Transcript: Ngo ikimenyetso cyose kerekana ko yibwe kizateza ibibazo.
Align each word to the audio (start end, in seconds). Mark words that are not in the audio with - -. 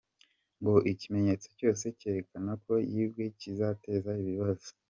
Ngo 0.59 0.75
ikimenyetso 0.91 1.47
cyose 1.59 1.83
kerekana 1.99 2.51
ko 2.63 2.73
yibwe 2.91 3.25
kizateza 3.39 4.11
ibibazo. 4.21 4.69